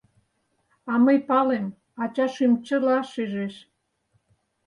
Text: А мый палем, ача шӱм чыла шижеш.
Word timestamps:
А 0.91 0.93
мый 1.03 1.17
палем, 1.27 1.65
ача 2.03 2.27
шӱм 2.33 2.53
чыла 2.65 2.97
шижеш. 3.11 3.55